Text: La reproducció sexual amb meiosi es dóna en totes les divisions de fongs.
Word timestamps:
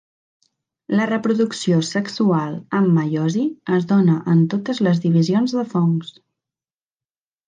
La 0.99 1.05
reproducció 1.09 1.81
sexual 1.89 2.55
amb 2.79 2.89
meiosi 2.95 3.43
es 3.77 3.85
dóna 3.91 4.15
en 4.37 4.41
totes 4.55 4.81
les 4.89 5.03
divisions 5.05 5.55
de 5.59 5.67
fongs. 5.75 6.11